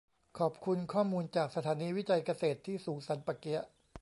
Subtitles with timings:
[0.37, 3.63] ขอบคุณข้อมูลจาก สถานีวิจัยเกษตรที่สูงสันป่าเกี๊ยะ